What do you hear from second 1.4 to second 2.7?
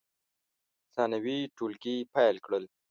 ټولګي پیل کړل.